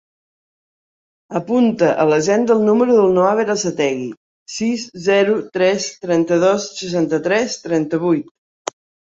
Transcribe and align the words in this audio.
Apunta 1.39 1.89
a 2.03 2.05
l'agenda 2.11 2.55
el 2.59 2.63
número 2.69 2.95
del 3.01 3.13
Noah 3.17 3.35
Berasategui: 3.41 4.09
sis, 4.55 4.87
zero, 5.09 5.37
tres, 5.59 5.87
trenta-dos, 6.07 6.67
seixanta-tres, 6.81 7.61
trenta-vuit. 7.69 8.35